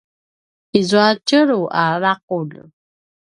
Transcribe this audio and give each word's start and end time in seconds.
izua 0.79 1.05
a 1.11 1.15
tjelu 1.27 1.61
a 1.81 1.83
laqulj 2.01 2.55